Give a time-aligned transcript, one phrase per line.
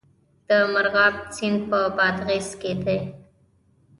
[0.47, 2.99] د مرغاب سیند په بادغیس کې دی